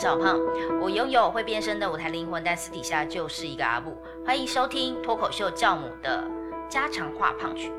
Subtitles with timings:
[0.00, 0.40] 小胖，
[0.80, 3.94] 我拥有会变身的舞台灵魂，但私底下就是一个阿布。
[4.24, 6.24] 欢迎收听脱口秀教母的
[6.70, 7.70] 家常话胖曲。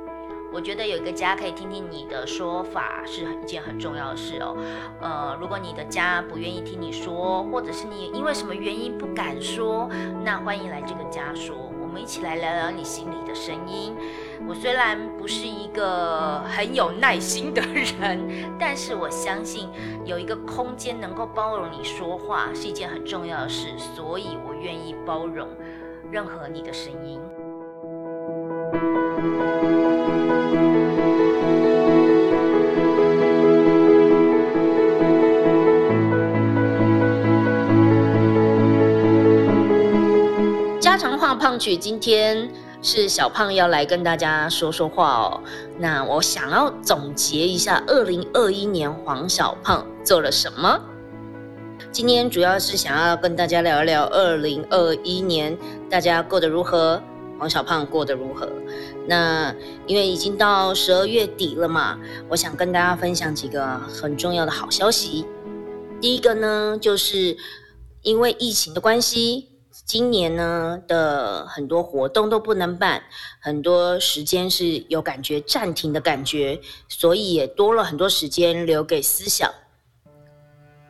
[0.54, 4.55] 我觉得有一个家可以听听你的说法是一件很重要的事哦。
[5.02, 9.89] 呃，如果你的家不愿意听你说，或者是你因为什么原因不敢说，
[10.23, 11.55] 那欢迎来这个家说。
[11.81, 13.97] 我们一起来聊聊你心里的声音。
[14.48, 18.20] 我虽然不是一个很有耐心的人，
[18.60, 19.70] 但是我相信
[20.05, 25.48] 有一个空间能够包容你说话是一件很重要的事，所以我愿意包容
[26.12, 27.20] 任何你的声音。
[40.80, 42.49] 家常话胖曲，今天
[42.81, 45.41] 是小胖要来跟大家说说话哦。
[45.77, 50.80] 那我想要总结一下，二零二一年黄小胖做了什么？
[51.91, 55.57] 今天主要是想要跟大家聊一聊二零二一年
[55.90, 57.02] 大家过得如何，
[57.37, 58.49] 黄小胖过得如何。
[59.07, 59.54] 那
[59.85, 65.25] 因为已经到十二月底了嘛，我想跟大家分享几个很重要的好消息。
[66.00, 67.38] 第一个呢，就是
[68.02, 69.50] 因为疫情的关系。
[69.91, 73.03] 今年呢的很多活动都不能办，
[73.41, 79.51] 很多时间是有感觉暂停的感觉，所以也多了很多时间留给思想。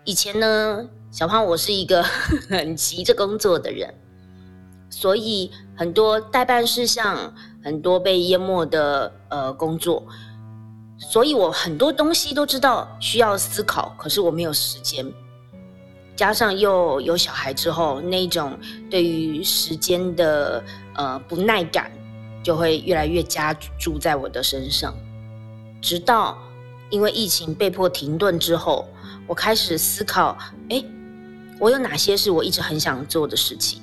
[0.05, 2.03] 以前呢，小胖我是一个
[2.47, 3.91] 很急着工作的人，
[4.91, 10.05] 所以很多代办事项，很多被淹没的呃工作，
[10.99, 15.11] 所以我很多东西都知道需要思考，可是我没有时间。
[16.21, 18.55] 加上又有小孩之后，那种
[18.91, 20.63] 对于时间的
[20.93, 21.91] 呃不耐感，
[22.43, 24.93] 就会越来越加注在我的身上。
[25.81, 26.37] 直到
[26.91, 28.87] 因为疫情被迫停顿之后，
[29.25, 30.37] 我开始思考：
[30.69, 30.85] 哎，
[31.59, 33.81] 我有哪些是我一直很想做的事情？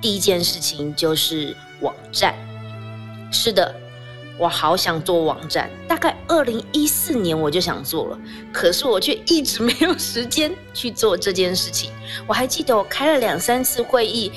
[0.00, 2.32] 第一件事情就是网站。
[3.32, 3.74] 是的。
[4.38, 8.18] 我好想做网站，大概二零一四年我就想做了，
[8.52, 11.90] 可是我却一直没有时间去做这件事情。
[12.26, 14.30] 我还记得我开了两三次会议，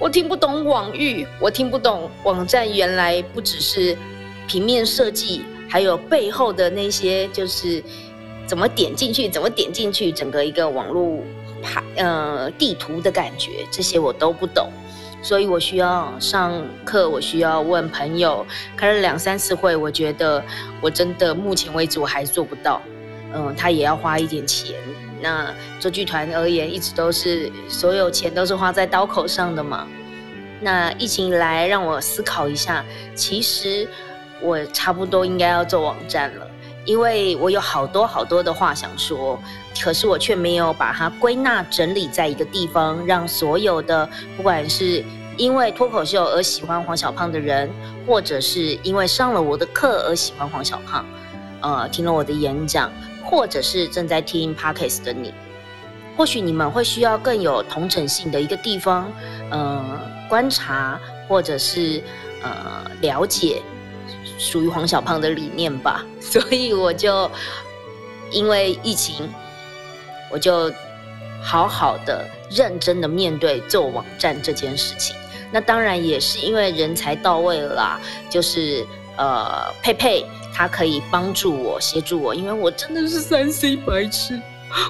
[0.00, 3.96] 我听不懂网域，我听不懂网站原来不只是
[4.48, 7.80] 平面设计，还有背后的那些就是
[8.44, 11.20] 怎么点进去，怎么点进去，整个一个网络
[11.62, 14.68] 排呃地图的感觉，这些我都不懂。
[15.22, 18.44] 所以我需要上课，我需要问朋友，
[18.76, 20.42] 开了两三次会，我觉得
[20.80, 22.82] 我真的目前为止我还做不到。
[23.32, 24.76] 嗯，他也要花一点钱。
[25.20, 29.86] 那做剧团而言，一直都是所有钱都是花在刀口上的嘛。
[30.60, 32.84] 那疫情来，让我思考一下，
[33.14, 33.88] 其实
[34.40, 36.46] 我差不多应该要做网站了，
[36.84, 39.40] 因为我有好多好多的话想说，
[39.82, 45.04] 可是我却没有把它归纳整理在一个地方，让所有的不管是
[45.36, 47.70] 因为脱口秀而喜欢黄小胖的人，
[48.06, 51.06] 或者是因为上了我的课而喜欢黄小胖，
[51.60, 52.90] 呃，听了我的演讲，
[53.24, 55.32] 或者是正在听 podcast 的你，
[56.16, 59.10] 或许你们会需要更有同整性的一个地方，
[59.50, 62.02] 呃，观察或者是
[62.42, 63.62] 呃了解
[64.38, 66.04] 属于黄小胖的理念吧。
[66.20, 67.30] 所以我就
[68.30, 69.28] 因为疫情，
[70.30, 70.72] 我就
[71.42, 75.14] 好好的、认真的面对做网站这件事情。
[75.50, 78.00] 那当然也是因为人才到位了啦，
[78.30, 84.40] 就是呃佩佩他可以帮助我协助我，因为我真的是三 C 白痴，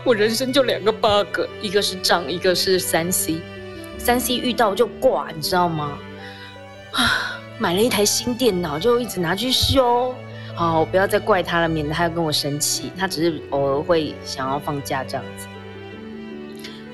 [0.05, 3.41] 我人生就两个 bug，一个是账，一个是三 C，
[3.99, 5.99] 三 C 遇到就挂，你知道吗？
[6.93, 10.15] 啊，买了一台新电脑就一直拿去修，
[10.55, 15.47] 好，不要再怪他了，免得他要跟我生气，他只是偶尔会想要放假这样子，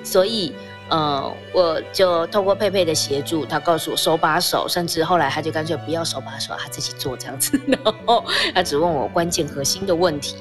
[0.04, 0.52] 所以。
[0.90, 10.36] 呃，我就透过佩佩的协助，他告诉我手把手，甚至后来他就干脆不要手把手，他自己做这样子， 然后他只问我关键核心的问题，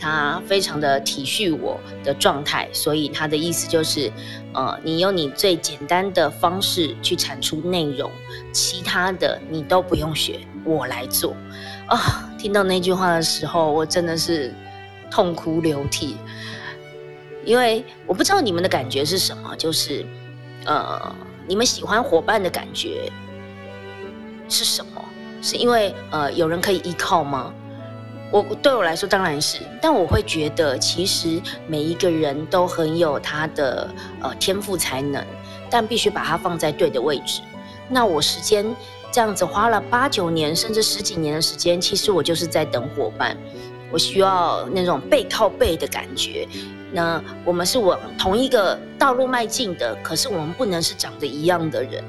[0.00, 4.10] 他非常的体恤我的状态，所以他的意思就是，
[4.54, 8.10] 呃，你用你最简单的方式去产出内容，
[8.52, 11.36] 其他的你都不用学，我来做。
[11.86, 14.54] 啊，听到那句话的时候，我真的是
[15.10, 16.16] 痛哭流涕。
[17.44, 20.06] 因为我不知道你们的感觉是什么，就是，
[20.64, 21.14] 呃，
[21.46, 23.10] 你们喜欢伙伴的感觉
[24.48, 25.04] 是什么？
[25.42, 27.52] 是因为呃有人可以依靠吗？
[28.30, 33.90] 我对我来说当然是，但我会觉得其实每一个人都很有他的
[34.20, 35.22] 呃天赋才能，
[35.68, 37.42] 但必须把它放在对的位置。
[37.88, 38.64] 那我时间
[39.10, 43.36] 这样子花了八九年甚至十几年的时间，其实我就是在等伙伴。
[43.92, 46.48] 我需要那种背靠背的感觉。
[46.94, 52.02] 那我们是往同一个道路迈进的，可是我们不能是长得一样的人。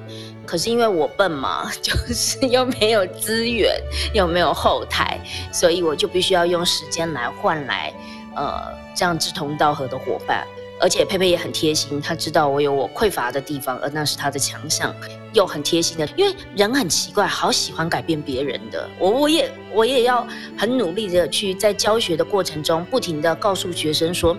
[0.46, 3.80] 可是因为我笨嘛， 就是又没有资源，
[4.14, 5.20] 又没有后台，
[5.54, 7.94] 所以我就必须要用时间来换来，
[8.36, 8.62] 呃，
[8.94, 10.46] 这样志同道合的伙伴。
[10.84, 14.94] 而且佩佩也很贴心，他知道我有我匮乏的地方，而那是他的强项，
[15.32, 16.06] 又很贴心的。
[16.18, 18.90] 因为人很奇怪，好喜欢改变别人的。
[19.00, 20.28] 我我也我也要
[20.58, 24.38] 很努力的去在教学的过程中，不停的告诉学生说，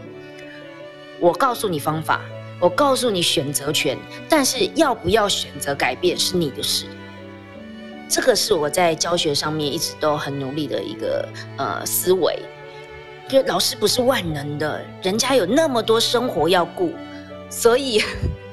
[1.19, 2.21] 我告诉你方法。
[2.61, 3.99] 我告诉你选择权，
[4.29, 6.85] 但是要不要选择改变是你的事。
[8.07, 11.27] 这个是我在教学上面一直都很努力的一个
[11.57, 12.39] 呃思维。
[13.35, 16.93] 就老师不是万能的，人家有那么多生活要顾，
[17.51, 18.01] 所以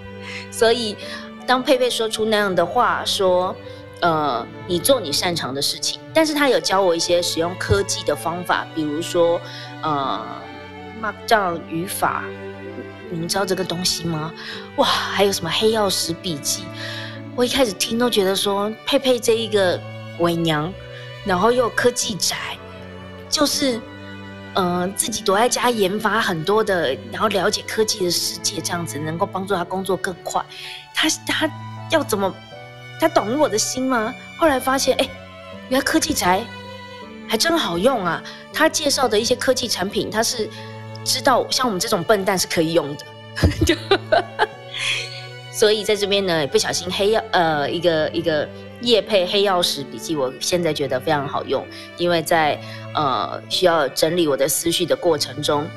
[0.51, 0.97] 所以
[1.45, 3.55] 当佩佩说出那样的话，说
[4.01, 9.39] 呃你做你擅长的事情，但是他有教我一些使用科技的方法，比如说
[9.83, 10.25] 呃
[11.01, 12.23] Markdown 语法。
[13.13, 14.31] 你们知道这个东西吗？
[14.77, 16.63] 哇，还有什么黑曜石笔记？
[17.35, 19.77] 我一开始听都觉得说，佩佩这一个
[20.19, 20.73] 伪娘，
[21.25, 22.37] 然后又科技宅，
[23.29, 23.81] 就是，
[24.56, 30.44] 嗯，自己躲在家研发很多的，然后了解科技的世界，这样子能够帮助他工作更快。
[30.94, 31.50] 他他
[31.89, 32.33] 要怎么？
[33.00, 34.13] 他懂我的心吗？
[34.38, 35.09] 后来发现，哎，
[35.69, 36.44] 原来科技宅
[37.27, 38.21] 还真好用啊！
[38.53, 40.50] 他介绍的一些科技产品，他是。
[41.03, 43.06] 知道像我们这种笨蛋是可以用的，
[43.65, 43.74] 就
[45.51, 48.48] 所以在这边呢，不小心黑曜呃一个一个
[48.81, 51.65] 夜配黑曜石笔记，我现在觉得非常好用，
[51.98, 52.59] 因为在
[52.95, 55.68] 呃需要整理我的思绪的过程中，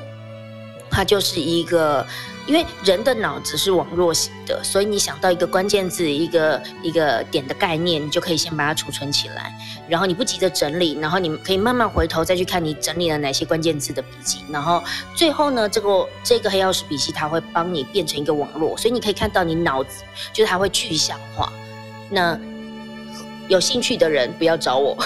[0.89, 2.05] 它就是一个。
[2.47, 9.51] 因为人的脑子是网络型的，所以你想到一个关键字、一个一个点的概念，你就可以先把它储存起来。
[9.87, 14.39] 然后你不急着整理，然后你可以慢慢回头再去看你整理了哪些关键字的笔记。
[14.51, 14.83] 然后
[15.15, 21.51] 最后呢，这个这个黑曜石笔记它会帮你变成一个网络，所以你可以看到你脑子就是它会具象化。
[22.09, 22.39] 那
[23.47, 24.97] 有兴趣的人不要找我。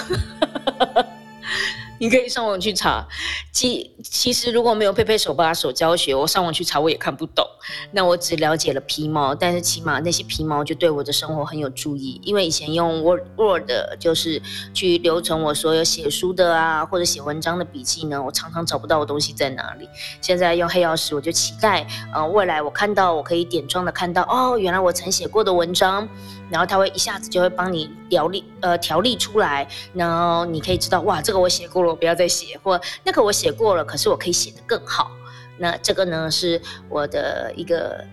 [2.00, 3.06] 你可以上网去查，
[3.52, 7.46] 其其实如果没有佩佩手把手教学，我上网去查我也看不懂。
[7.92, 12.18] 那我只了解了皮毛，但是起码那些皮毛就对我的生活很有注意。
[12.24, 14.40] 因为以前用 Word Word 就是
[14.72, 19.86] 去留存我所有写书的啊或者写文章的笔记呢，我常常找不到我东西在哪里。
[20.22, 26.08] 现在用黑曜石，我就期待，呃，未来我看到我可以点状的看到，哦，原来我曾写过的文章。
[26.50, 35.10] 然后它会一下子就会帮你条例呃条例出来，然后你可以知道哇，这个我写过了，我不要再写，或那个我写过了，可是我可以写得更好。
[35.56, 38.04] 那这个呢是我的一个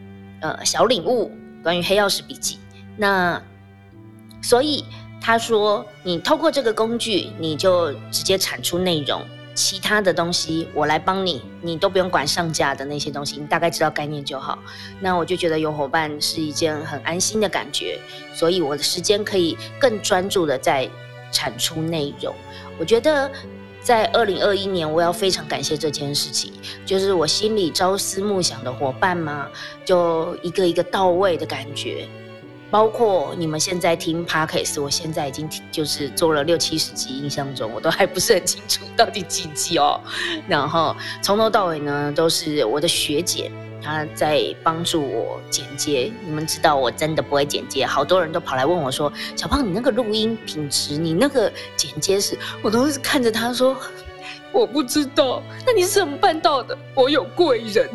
[0.41, 1.31] 呃小领悟，
[1.63, 2.59] 关于黑曜石笔记。
[2.95, 3.41] 那
[4.41, 4.85] 所以
[5.19, 9.21] 他说，你通过这个工具，你就直接产出内容。
[9.57, 14.59] 其他的东西我来帮你，你都不用管上架的那些东西，你大概知道概念就好。
[15.00, 18.00] 那我就觉得有伙伴是一件很安心的感觉，
[18.36, 20.88] 所以我的时间可以更专注的在
[21.31, 22.36] 产出内容。
[22.77, 23.31] 我觉得
[23.81, 26.54] 在二零二一年，我要非常感谢这件事情，
[26.86, 29.48] 就是我心里朝思暮想的伙伴嘛，
[29.83, 32.07] 就一个一个到位的感觉。
[32.69, 39.99] 包括你们现在听 podcast，我现在已经就是做了六七十集，印象中我都还不是很清楚到底几集哦。
[40.49, 43.49] 然后从头到尾呢，都是我的学姐
[43.81, 46.11] 她在帮助我剪接。
[46.25, 53.77] 你们知道我真的不会剪接，好多人都跑来问我说：“小胖，你那个录音品质，你那个剪接是？”我都是看着他说
[54.51, 56.77] ：“我不知道。”那你是怎么办到的？
[56.94, 57.89] 我有贵人，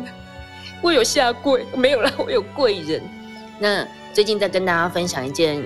[0.81, 3.03] 我有下跪，没有了，我有贵人。
[3.59, 3.87] 那。
[4.13, 5.61] 最近在跟大家分享一件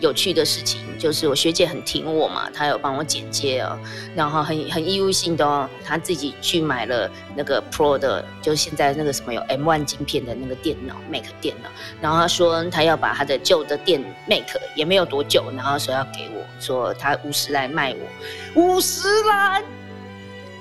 [0.00, 3.78] 有趣的事情，就是我学姐很挺我嘛，她有帮我剪接哦，
[4.16, 11.70] 然后很很义务性的哦，她自己去买了那个 Pro 的，就是现在那个什么有 M1 镜片的那个电脑，Mac 电脑，
[12.00, 19.62] 然后她说她要把她的旧的电 Mac 也没有多久，然后说要给我，说她五十来卖我，五十来，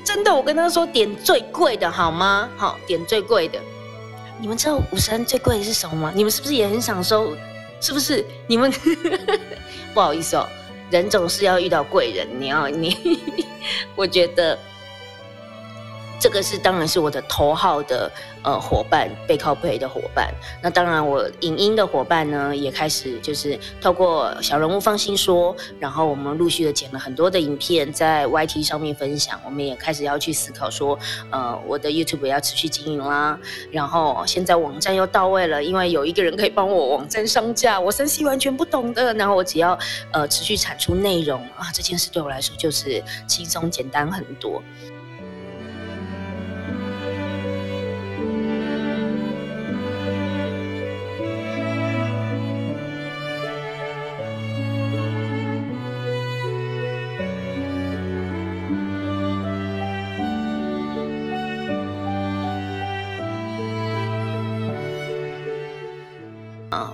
[0.06, 2.48] 真的，我跟她说点最贵的好吗？
[2.56, 3.60] 好，点最贵的。
[4.44, 6.12] 你们知道五十最贵的是什么吗？
[6.14, 7.34] 你们是不是也很想收？
[7.80, 8.26] 是不是？
[8.46, 8.70] 你们
[9.96, 10.46] 不好意思哦，
[10.92, 12.28] 人总是要遇到贵人。
[12.38, 12.94] 你要你，
[13.96, 14.60] 我觉得。
[16.24, 18.10] 这个是当然是我的头号的
[18.44, 20.34] 呃伙伴，背靠背的伙伴。
[20.62, 29.38] 那当然，我影音的伙伴呢，也开始就是透过小人物放心说，然后我们陆续的剪了很多的影片在 YT 上面分享。
[29.44, 30.98] 我们也开始要去思考说，
[31.30, 33.38] 呃，我的 YouTube 要持续经营啦。
[33.70, 39.14] 然后现在网站又到位了，因为有一个人可以帮我网站上架，我山西完全不懂的。
[39.16, 39.78] 然后我只要
[40.14, 44.64] 呃持续产出内容啊，这件事对我来说就是轻松简单很多。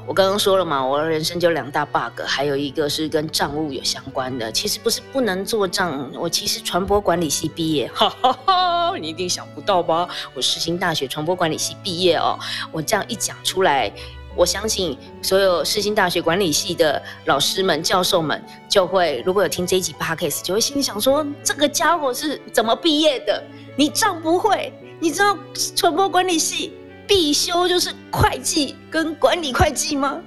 [0.09, 4.51] 我刚刚说了嘛，我的人生就两大 bug，还有一个是跟账务有相关的。
[4.51, 10.09] 其实不是不能做账，我其实传播管理系毕业， 哈哈哈，你一定想不到吧？
[10.33, 12.39] 我世新大学传播管理系毕业哦，
[12.71, 13.91] 我这样一讲出来。
[14.35, 23.43] 我相信所有世新大学管理系的老师们、教授们，就会如果有听这一集 podcast，就会心里想说：这个家伙是怎么毕业的？
[23.75, 24.73] 你账不会？
[24.99, 25.37] 你知道
[25.75, 26.73] 传播管理系
[27.09, 30.21] 必修就是会计跟管理会计吗？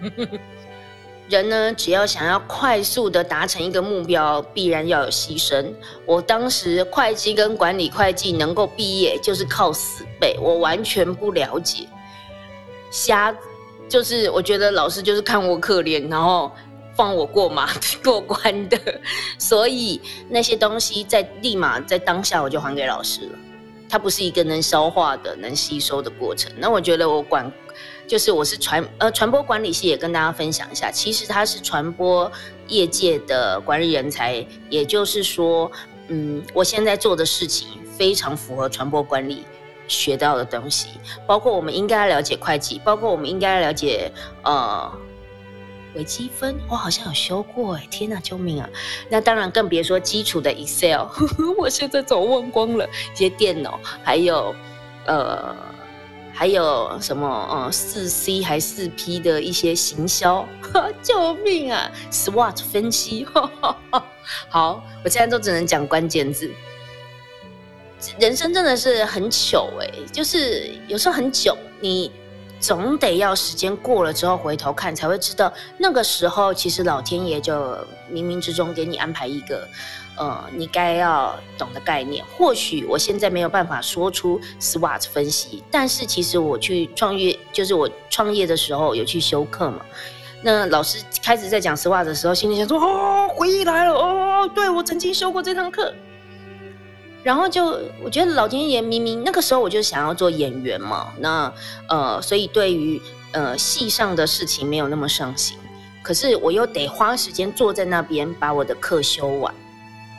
[1.30, 5.72] 人呢，只要想要快速的达成一个目标，必然要有牺牲。
[6.04, 11.88] 我当时会计跟管理会计能够毕业，就是靠死背，我完全不了解。
[12.90, 13.34] 瞎，
[13.88, 16.50] 就是我觉得老师就是看我可怜，然后
[16.94, 17.70] 放我过马
[18.04, 18.76] 过关的，
[19.38, 23.38] 所以那些东西在立马在当下我就还给老师了。
[23.90, 26.50] 它不是一个能消化的、能吸收的过程。
[26.56, 27.50] 那我觉得我管，
[28.06, 32.30] 就是我是传呃传播管理系，也跟大家分享一下，其实它是传播
[32.68, 35.70] 业界的管理人才，也就是说，
[36.08, 37.66] 嗯，我现在做的事情
[37.98, 39.44] 非常符合传播管理。
[39.88, 40.90] 学到的东西，
[41.26, 44.08] 包括我们应该了解会计，包括我们应该了解
[44.44, 44.88] 呃
[45.94, 48.68] 微积分，我好像有修过哎，天哪，救命啊！
[49.08, 51.06] 那当然更别说基础的 Excel，
[51.58, 52.86] 我现在早忘光了。
[52.86, 54.54] 一些电脑，还有
[55.06, 55.54] 呃
[56.32, 60.46] 还有什么呃四 C 还四 P 的一些行销，
[61.02, 63.26] 救命啊！SWOT 分析，
[64.48, 66.50] 好，我现在都只能讲关键字。
[68.18, 72.10] 人生真的是很糗哎，就是有时候很久，你
[72.60, 77.54] 总得要时间过了之后回头看，才会知道那个时候其实老天爷就
[78.12, 79.66] 冥冥之中给你安排一个，
[80.16, 82.24] 呃，你该要懂的概念。
[82.36, 89.80] 或许我现在没有办法说出 SWOT 分析，但是其实我去创业，就是我创业的时候有去修课嘛。
[90.42, 95.94] 那老师开始在讲 SWOT 的时候，心里想说：哦，回忆来了，哦，对我曾经修过这堂课。
[97.22, 101.52] 然后就我觉得老天爷明明那个时候我就想要做演员嘛，那
[101.88, 103.00] 呃，所以对于
[103.32, 105.58] 呃戏上的事情没有那么上心，
[106.02, 109.54] 可是我又得花时间坐在那边把我的课修完，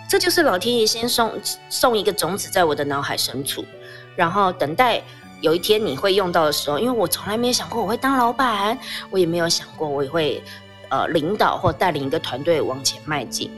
[0.07, 1.31] 这就是老天爷先送
[1.69, 3.65] 送一个种子在我的脑海深处，
[4.15, 5.01] 然后等待
[5.41, 8.77] 有一天你会用到的时候，因为我从来没有想过我会当老板，
[9.09, 10.43] 我也没有想过我也会
[10.89, 13.49] 呃领导或带领一个团队往前迈进。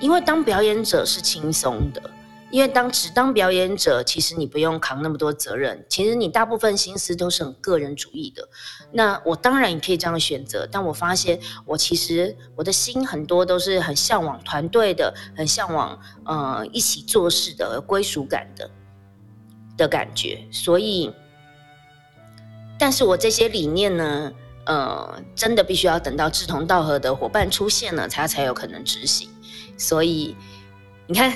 [0.00, 2.02] 因为当表演者是轻松的，
[2.50, 8.48] 因为当只当表演者，其实你不用扛那么多责任，其实你大部分心思都是很个人主义的。
[8.92, 18.70] 那我当然也可以这样选择，但我发现我其实我的心很多都是很向往团队的，很向往呃一起做事的归属感的
[19.76, 20.42] 的感觉。
[20.50, 21.12] 所以，
[22.78, 24.32] 但是我这些理念呢，
[24.64, 29.28] 呃，真的必须要等到志同道合的伙伴出现了，他才有可能执行。
[29.76, 30.36] 所以，
[31.06, 31.32] 你看，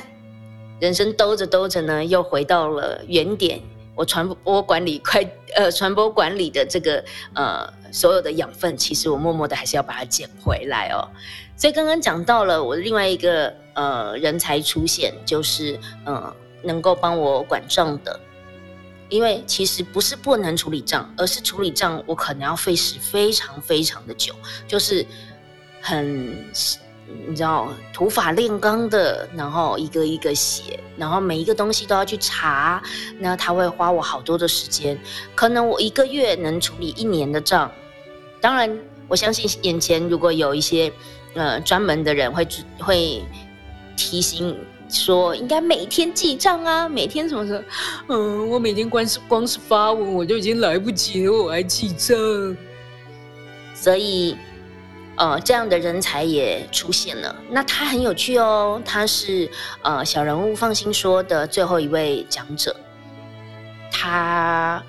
[0.81, 3.61] 人生兜着兜着呢，又回到了原点。
[3.97, 11.09] 我传播管理快，呃，传播管理的这个呃，所有的养分，其实我默默的还是要把它捡回来哦。
[11.57, 18.19] 所以刚刚讲到了我另外一个呃人才出现，就是呃能够帮我管账的。
[19.09, 24.35] 因为其实不是不能处理账，而是处理账我可能要费时非常非常的久，
[24.67, 25.07] 就是
[25.81, 26.37] 很。
[27.27, 32.83] 你知道土法炼钢的，然后一个一个写，然后每一个东西都要去查，
[33.19, 34.99] 那他会花我好多的时间，
[35.35, 37.71] 可能我一个月能处理一年的账。
[38.41, 40.93] 当然，我相信眼前如果有一些
[41.35, 42.47] 呃专门的人会
[42.79, 43.23] 会
[43.97, 44.57] 提醒
[44.89, 47.65] 说，应该每天记账啊，每天什么什么，
[48.09, 52.17] 嗯，我每天光是光是发文我就已经来不及了，我还记账，
[53.75, 54.37] 所以。
[55.17, 57.35] 呃，这样的人才也出现了。
[57.49, 59.49] 那他很有趣哦，他是
[59.83, 62.75] 呃小人物放心说的最后一位讲者。
[63.93, 64.83] 他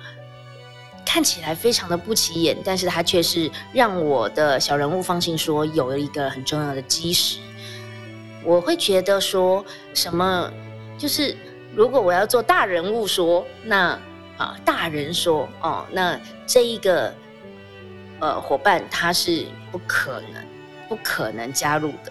[1.04, 7.38] 看起来非常的不起眼，但是他却是让我的小人物放心说有了一个很重要的基石。
[8.42, 9.64] 我会觉得说
[9.94, 10.50] 什么，
[10.98, 11.36] 就是
[11.74, 13.96] 如果我要做大人物说，那
[14.36, 17.14] 啊大人说哦，那这一个。
[18.18, 19.44] 呃，伙伴他是
[19.76, 20.42] 不可能、
[20.88, 22.10] 不可能加入的。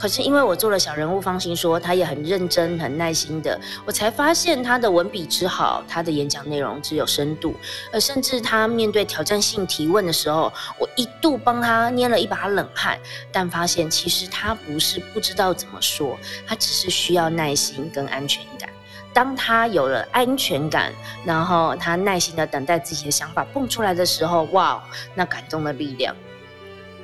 [0.00, 7.54] 可是因为我做了小人物，方心说，他也很认真、很耐心的，我才发现他的文笔之好，他的演讲内容只有深度。
[7.92, 12.98] 而甚至他面对挑战性提问的时候，我一度帮他捏了一把冷汗，
[13.30, 16.16] 但发现其实他不是不知道怎么说，
[16.46, 18.70] 他只是需要耐心跟安全感。
[19.12, 20.92] 当他有了安全感，
[21.24, 24.80] 然后他耐心的等待自己的想法蹦出来的时候，哇，
[25.16, 26.14] 那感动的力量。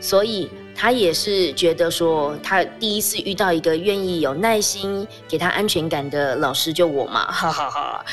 [0.04, 8.04] 所以他也是觉得说，他第一次遇到一个愿意有耐心给他安全感的老师，就我嘛， 哈哈哈。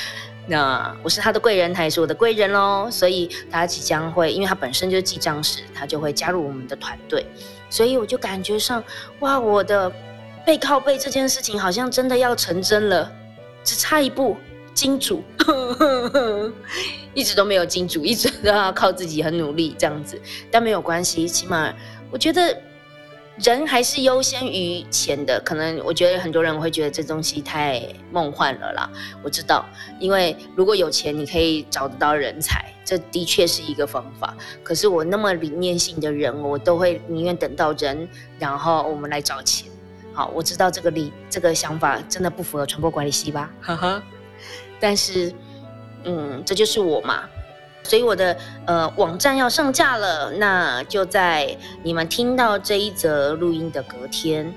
[0.47, 2.87] 那我是他的贵人，他也是我的贵人喽。
[2.89, 7.25] 所以他即将会，因为他本身就是记账师，他就会加入我们的团队。
[7.69, 8.81] 所以我就感觉上，
[9.19, 9.91] 哇，我的
[10.45, 13.11] 背靠背这件事情好像真的要成真了，
[13.65, 14.37] 只差一步
[14.73, 15.23] 金主，
[17.13, 20.21] 一直都没有金主，一直都要靠自己很努力这样子。
[20.49, 21.73] 但没有关系，起码
[22.09, 22.55] 我觉得。
[23.37, 28.87] 人还是优先于钱的，可能我觉得很多人会觉得这东西太梦幻了啦。
[29.23, 29.65] 我知道，
[29.99, 34.35] 因为如果有钱，你可以找得到人才，这的确是一个方法。
[34.61, 39.71] 可是我那么理念性的人，我都会宁愿等到人，然后我们来找钱。
[40.13, 43.49] 好，我知道这个理这个想法真的不符合传播管理系吧？
[43.61, 44.03] 哈哈。
[44.81, 45.33] 但是，
[46.03, 47.23] 嗯，这就是我嘛。
[47.83, 54.53] 所以我的呃网站要上架了，那就在你们听到这一则录音的隔天，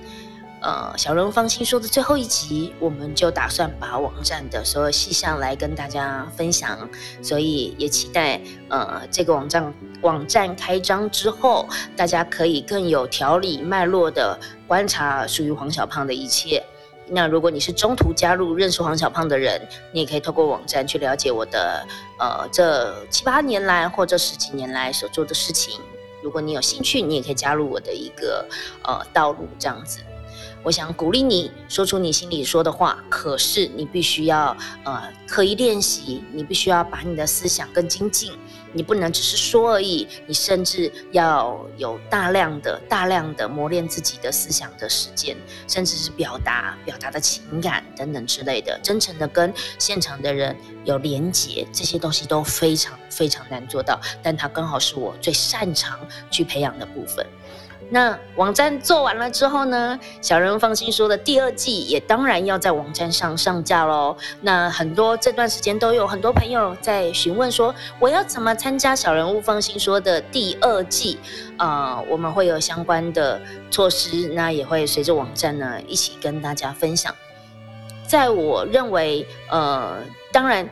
[0.60, 6.78] 呃，小人放心说的最后一集，我们就打算把网站的所有细项来跟大家分享，
[7.22, 8.38] 所以也期待
[8.68, 11.66] 呃这个网站网站开张之后，
[11.96, 16.62] 大家可以更有条理脉络的观察属于黄小胖的一切。
[17.06, 19.60] 那如果你是中途加入认识黄小胖的人，
[19.92, 21.86] 你也可以透过网站去了解我的
[22.18, 25.80] 呃这七八年来或者十几年来所做的事情。
[26.22, 28.46] 如果你有兴趣，你也可以加入我的一个
[28.82, 30.00] 呃道路这样子。
[30.62, 38.32] 我想鼓励你说出你心里说的话，可是你必须要呃刻意练习，你必须要把你的思想更精进。
[38.74, 45.36] 你不能只是说而已，你甚至要有大量的、大量的磨练自己的思想的时间，
[45.68, 55.98] 甚至是表达、表达的情感等等之类的，真诚的跟现场的人有连结，这些东西都非常非常难做到，但它刚好是我最擅长
[56.30, 57.24] 去培养的部分。
[57.90, 60.00] 那网站做完了之后呢？
[60.20, 64.16] 小人物放心说的第二季也当然要在网站上上架喽。
[64.40, 71.18] 那很多这段时间都有很多朋友在询问说，我要怎么参加小人物放心说的第二季？
[71.58, 77.14] 呃，我们会有相关的措施，那也会随着网站呢一起跟大家分享。
[78.06, 79.98] 在我认为，呃，
[80.32, 80.68] 当然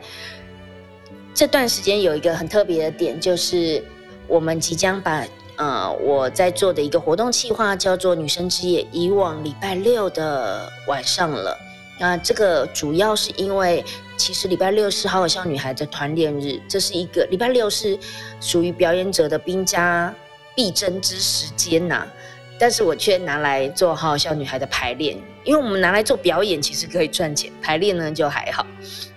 [1.33, 3.81] 这段时间有一个很特别的点，就是
[4.27, 5.23] 我们即将把。
[5.55, 11.57] 呃，我在做的一个活动计划叫做“女生之夜”，以往礼拜六的晚上了。
[11.99, 13.85] 那这个主要是因为，
[14.17, 17.97] 其实礼拜六是好好笑女孩的团练日，这是一个礼拜六是
[18.41, 20.13] 属于表演者的兵家
[20.55, 22.07] 必争之时间呐。
[22.57, 28.65] 但是我却拿来做好好笑女孩的排练，因为我们拿来做表演其实可以赚钱，排练呢就还好。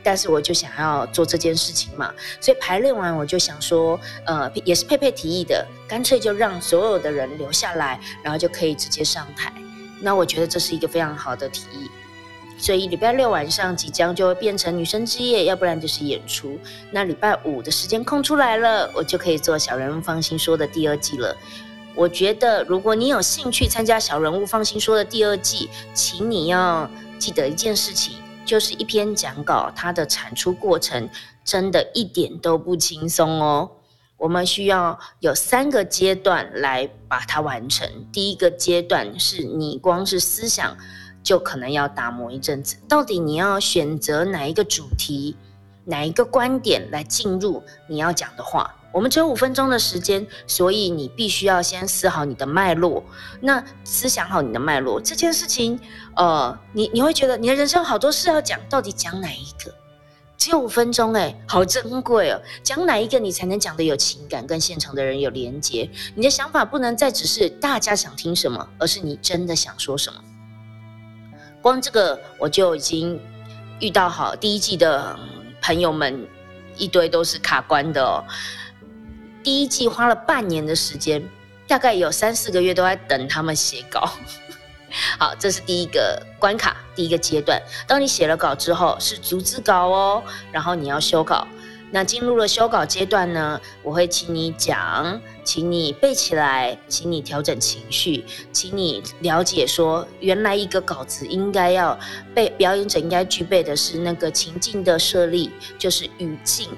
[0.03, 9.53] 但是我就想要做这件事情嘛，所以排练完我就想说，呃，也是佩佩提议的，干脆就让所有的人留下来，然后就可以直接上台。
[10.01, 11.91] 那我觉得这是一个非常好的提议，
[12.57, 16.57] 所以礼拜六晚上即将就会变成女生之夜，要不然就是演出。
[16.93, 21.37] 那礼拜五的时间空出来了，我就可以做小人物放心说的第二季了。
[21.97, 28.17] 我觉得如果你有兴趣参加小人物放心说的第二季，请你要记得一件事情。
[28.45, 31.11] 就是一篇讲稿，它的产出过程
[31.45, 33.69] 真的一点都不轻松哦。
[34.17, 37.91] 我们需要有三个阶段来把它完成。
[38.13, 40.77] 第一个阶段是你光是思想
[41.25, 45.35] 就可能要打磨一阵子，到底你要选择哪一个主题、
[45.87, 48.75] 哪一个观点来进入你要讲的话。
[48.93, 53.05] 我们只有五分钟的时间，所以你必须要先思好你的脉络。
[53.41, 55.79] 那思想好你的脉络这件事情，
[56.17, 59.75] 呃，你你会觉得你的人生好多事要讲，到底讲哪一个？
[60.39, 62.41] 只有五分钟，哎，好珍贵哦！
[62.63, 65.91] 讲哪一个你才能讲的有情感，跟现场的人有连接？
[66.15, 70.19] 你的想法不能再只是大家想听什么，而是你真的想说什么。
[71.61, 73.19] 光这个我就已经
[73.81, 75.19] 遇到好第一季的
[75.67, 76.29] 朋友们
[76.77, 78.25] 一堆都是卡关的哦。
[79.43, 81.21] 第一季花了半年的时间，
[81.67, 84.09] 大概有三四个月都在等他们写稿。
[85.19, 87.61] 好，这是第一个关卡，第一个阶段。
[87.85, 91.45] 当你写了稿之后，是逐字稿哦，然后你要修稿。
[91.97, 101.99] 那进入了修稿阶段呢，我会请你讲，请你背起来，请你调整情绪，请你了解说，原来一个稿子应该要
[102.35, 106.69] 被表演者应该具备的是那个情境的设立，就是语境。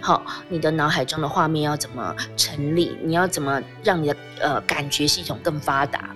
[0.00, 2.98] 好，你的脑海中的画面要怎么成立？
[3.04, 6.10] 你要怎么让你的呃感觉系统更发达？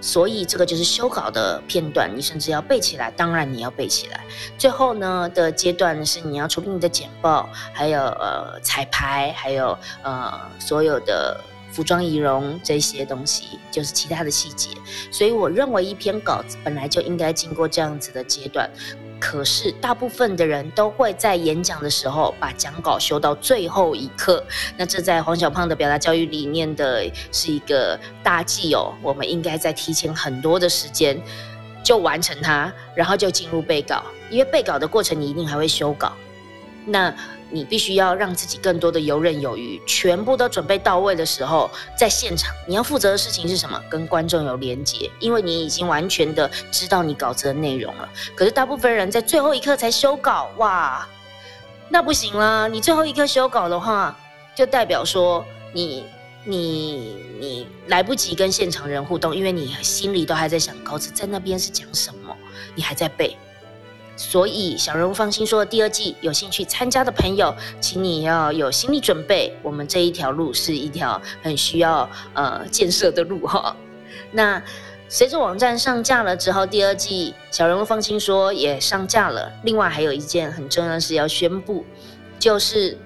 [0.00, 3.10] 所以这个就是修稿的片段，你甚至要背起来。
[3.10, 4.24] 当然你要背起来。
[4.56, 11.38] 最后呢的阶段是你要处理你的简报，还有呃彩排，还有呃所有的
[11.72, 14.70] 服装仪容这些东西，就是其他的细节。
[15.10, 18.68] 所以我认为一篇稿子本来就应该经过这样子的阶段。
[19.20, 24.42] 可是，大部分的人都会在演讲的时候把讲稿修到最后一刻。
[24.76, 28.94] 那这在黄小胖的表达教育理念的是一个大忌哦。
[29.02, 31.20] 我们应该在提前很多的时间
[31.84, 34.02] 就完成它，然后就进入备稿。
[34.30, 36.12] 因为备稿的过程，你一定还会修稿。
[36.86, 37.14] 那
[37.50, 43.80] 你必须要让自己更多的游刃有余，全部都准备到位的时候，在现场你要负责的事情是什么？
[43.90, 48.08] 跟观众有连接，因为你已经完全的知道你稿子的内容了。
[48.34, 51.06] 可是大部分人在最后一刻才修稿，哇，
[51.88, 52.68] 那不行啦！
[52.68, 54.16] 你最后一刻修稿的话，
[54.54, 56.04] 就代表说你
[56.44, 62.36] 你你来不及跟现场人互动，因为你心里都还在想稿子在那边是讲什么，
[62.74, 63.36] 你还在背。
[64.22, 69.56] 所以，小人物放心说，第二季有兴趣参加的朋友，请你要有心理准备。
[69.62, 73.74] 我们这一条路是一条很需要呃建设的路哈。
[74.30, 74.62] 那
[75.08, 79.50] 随着网站上架了之后，第二季小人物放心说也上架了。
[79.64, 81.86] 另外还有一件很重要的事要宣布，
[82.38, 82.98] 就是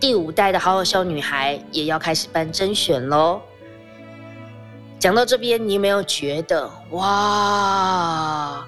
[0.00, 3.40] 第五代的好好笑女孩也要开始办甄选喽。
[4.98, 8.66] 讲到这边，你有没有觉得哇？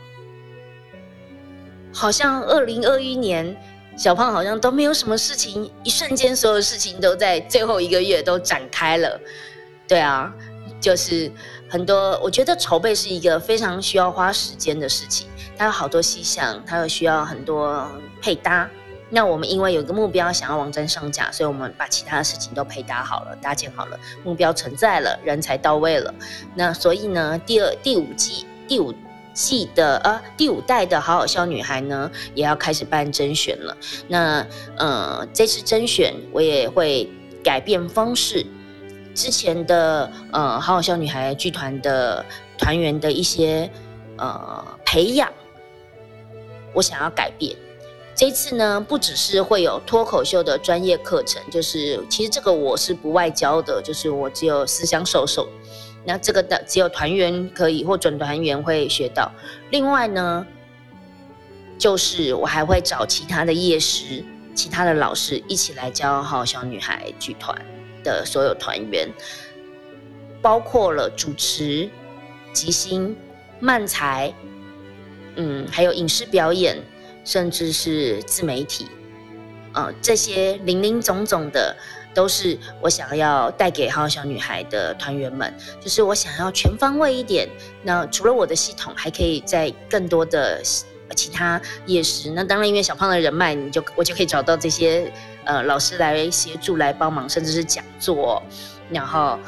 [1.92, 3.56] 好像二零二一年，
[3.96, 9.20] 小胖好像都没有什么事情，一瞬间所有事情都在最后一个月都展开了。
[9.88, 10.32] 对啊，
[10.80, 11.30] 就是
[11.68, 15.26] 很多，我觉得筹备是一个非常需要花时间的事情，
[15.58, 17.86] 它有好多细项，它又需要很多
[18.22, 18.68] 配搭。
[19.12, 26.14] 那我们因为有一个目标，想要网站上架，所以我们把其他的事情都配搭好了，搭建好了，目标存在了，人才到位了。
[26.54, 28.94] 那所以呢，第二第五季第五。
[29.32, 33.76] 季的呃第五代的好好笑女孩呢，也要开始办甄选了。
[34.08, 37.08] 那呃这次甄选我也会
[37.42, 38.44] 改变方式，
[39.14, 42.24] 之前的呃好好笑女孩剧团的
[42.58, 43.70] 团员的一些
[44.18, 45.32] 呃培养，
[46.74, 47.56] 我想要改变。
[48.12, 55.48] 这次呢，不只是会有脱口秀的专业课程，就是其实这个我是不外教的，就是我只有思想授受。
[56.04, 59.30] 那这个的只有团员可以或准团员会学到。
[59.70, 60.46] 另外呢，
[61.78, 67.54] 就是我还会找其他的夜师、其他的老师一起来教好小女孩剧团
[68.02, 69.08] 的所有团员，
[70.40, 71.88] 包括了主持、
[72.52, 73.14] 即兴、
[73.60, 74.32] 漫才，
[75.36, 76.78] 嗯，还有影视表演，
[77.24, 78.86] 甚至是自媒体，
[79.74, 81.76] 呃，这些零零总总的。
[82.14, 87.48] 都是我想要带给好小女孩的团员们，就是我想要全方位一点。
[87.82, 90.60] 那除了我的系统，还可以在更多的
[91.14, 92.30] 其他夜师。
[92.30, 95.12] 那当然，因为小胖的人脉，你就我就可以找到这些
[95.44, 98.42] 呃老师来协助、来帮忙，甚至是讲座，
[98.90, 99.38] 然后。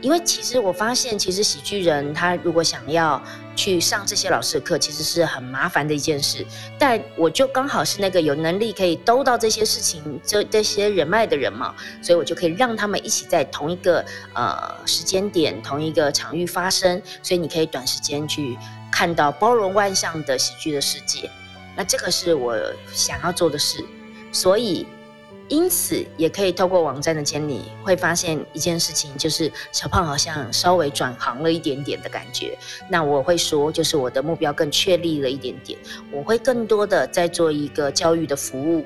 [0.00, 3.20] 因为其实我发现，其实喜剧人他如果想要
[3.58, 6.46] 去上这些老师的课，其实是很麻烦的一件事。
[6.78, 17.02] 但我就刚好是那个有能力可以兜到这些事情、这这些人脉的人嘛，所以我就可以让他们一起在同一个呃时间点、同一个场域发生。
[17.20, 18.56] 所以你可以短时间去
[18.92, 21.28] 看到包容万象的喜剧的世界。
[21.76, 22.56] 那这个是我
[22.92, 23.84] 想要做的事，
[24.30, 24.86] 所以。
[25.48, 32.56] 因此，也可以透过网站的建立，会发现一件事情，就是小胖好像稍微转行了一点点的感觉。
[32.90, 35.78] 那我会说，就是我的目标更确立了一点点。
[36.12, 38.84] 我会更多的在做一个教育的服务，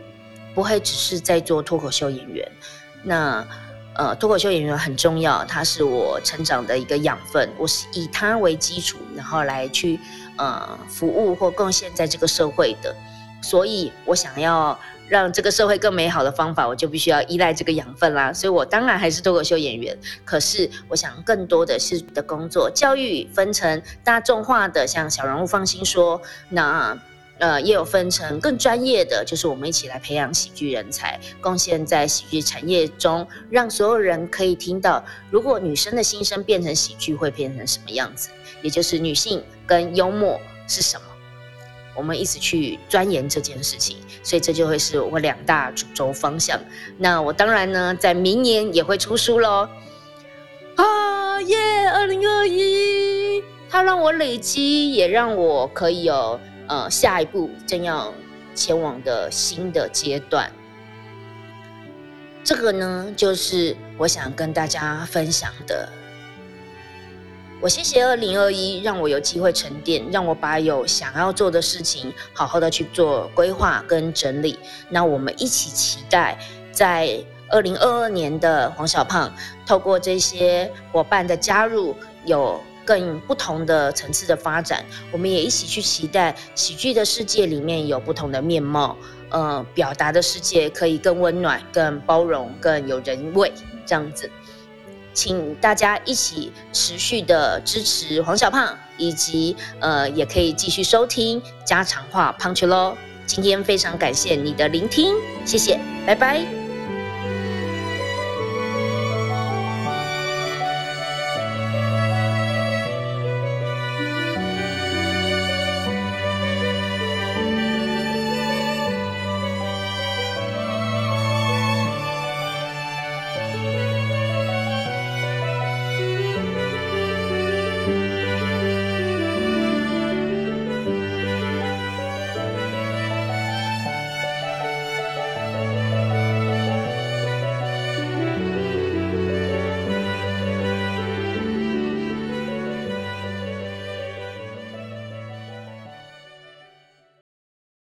[0.55, 2.48] 不会只是在做脱口秀演员。
[3.03, 3.44] 那
[3.94, 7.51] 呃，脱口秀演员很重要，它是我成长的一个养分。
[7.59, 9.98] 我是以它为基础，然后来去
[10.37, 12.94] 呃服务或贡献在这个社会的。
[13.42, 14.79] 所以我想要。
[15.08, 18.32] 让这个社会更美好的方法，我就必须要依赖这个养分啦。
[18.32, 26.98] 所以我当然还是脱口秀演员，可是我想更多的是的工作，教育分成大众化的，像小人物放心说，那
[27.38, 38.30] 呃也有分成更专业的，就是我们一起来培养喜剧人才，贡献在喜剧产业中，让所有人可以听到，如果女生的心声变成喜剧，会变成什么样子？
[38.62, 41.06] 也就是女性跟幽默是什么？
[41.94, 46.59] 我们一直去钻研这件事情，所以这就会是我两大主轴方向。
[46.98, 49.68] 那我当然呢，在明年也会出书喽。
[50.76, 51.57] 啊耶！
[51.92, 58.12] 二零二一，它让我累积，也让我可以有呃下一步正要
[58.55, 60.50] 前往的新的阶段。
[62.42, 65.88] 这个呢，就是我想跟大家分享的。
[67.62, 74.59] 我谢谢二零二一，让我有机会沉淀，让我把有想要做的事情好好的去做规划跟整理。
[74.88, 76.37] 那我们一起期待，
[76.72, 79.33] 在二零二二年的黄小胖，
[79.64, 81.94] 透过这些伙伴的加入，
[82.25, 84.85] 有更不同的层次的发展。
[85.12, 88.96] 我们也一起去期待喜剧的世界里面有不同的面貌。
[89.31, 93.51] 呃，表达的世界可以更温暖、更包容、更有人味，
[93.87, 94.31] 这样子，
[95.12, 102.96] 请大家一起持续的支持黄小胖，以及呃，也可以继续收听家常话 Punch 喽。
[103.27, 106.62] 今天非常感谢你的聆听，谢谢，拜拜。